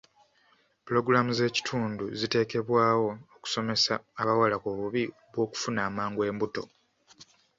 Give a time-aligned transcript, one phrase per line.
[0.85, 6.63] Pulogulaamu z'ekitundu ziteekebwawo okusomesa abawala ku bubi bw'okufuna amangu embuto.